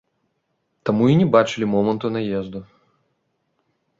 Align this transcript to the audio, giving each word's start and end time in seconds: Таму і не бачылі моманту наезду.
Таму 0.89 1.03
і 1.15 1.17
не 1.19 1.27
бачылі 1.35 1.69
моманту 1.75 2.07
наезду. 2.15 2.59